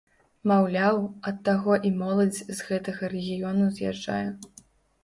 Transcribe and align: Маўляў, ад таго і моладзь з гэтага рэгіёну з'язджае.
Маўляў, 0.51 0.97
ад 1.31 1.37
таго 1.49 1.77
і 1.91 1.91
моладзь 2.01 2.41
з 2.53 2.59
гэтага 2.71 3.13
рэгіёну 3.17 3.71
з'язджае. 3.79 4.25